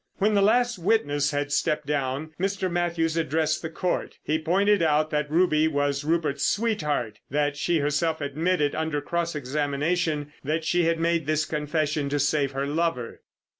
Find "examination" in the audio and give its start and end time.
9.35-10.33